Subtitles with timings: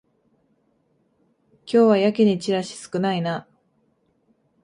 [1.67, 3.45] 今日はやけにチラシ少ないな